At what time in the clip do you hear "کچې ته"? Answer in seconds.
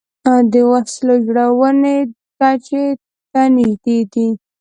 2.39-3.41